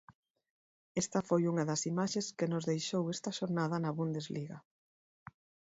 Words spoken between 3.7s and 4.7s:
na Bundesliga.